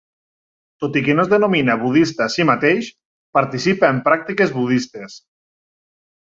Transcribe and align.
Tot 0.85 0.95
i 1.01 1.01
que 1.07 1.15
no 1.17 1.25
es 1.27 1.29
denomina 1.33 1.75
budista 1.81 2.25
a 2.27 2.29
si 2.37 2.45
mateix, 2.51 2.89
participa 3.39 3.93
en 3.97 4.01
pràctiques 4.09 4.55
budistes. 4.57 5.21